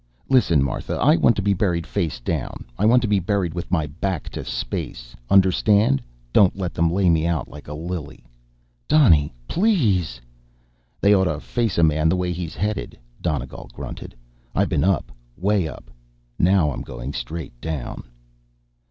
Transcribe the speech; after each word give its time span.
"Listen, 0.31 0.63
Martha, 0.63 0.95
I 0.95 1.15
want 1.15 1.35
to 1.35 1.43
be 1.43 1.53
buried 1.53 1.85
face 1.85 2.19
down. 2.19 2.65
I 2.75 2.87
want 2.87 3.03
to 3.03 3.07
be 3.07 3.19
buried 3.19 3.53
with 3.53 3.69
my 3.69 3.85
back 3.85 4.29
to 4.29 4.43
space, 4.43 5.15
understand? 5.29 6.01
Don't 6.33 6.57
let 6.57 6.73
them 6.73 6.89
lay 6.91 7.07
me 7.07 7.27
out 7.27 7.47
like 7.47 7.67
a 7.67 7.75
lily." 7.75 8.25
"Donny, 8.87 9.31
please!" 9.47 10.19
"They 11.01 11.13
oughta 11.13 11.39
face 11.39 11.77
a 11.77 11.83
man 11.83 12.09
the 12.09 12.15
way 12.17 12.31
he's 12.31 12.55
headed," 12.55 12.97
Donegal 13.21 13.69
grunted. 13.75 14.15
"I 14.55 14.65
been 14.65 14.83
up 14.83 15.11
way 15.37 15.67
up. 15.67 15.91
Now 16.39 16.71
I'm 16.71 16.81
going 16.81 17.13
straight 17.13 17.61
down." 17.61 18.01